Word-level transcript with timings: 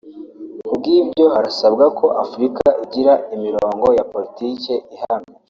Kubw’ibyo 0.67 1.25
harasabwa 1.35 1.85
ko 1.99 2.05
Afurika 2.23 2.65
igira 2.83 3.13
imirongo 3.35 3.85
ya 3.97 4.03
politike 4.11 4.73
ihamye 4.95 5.33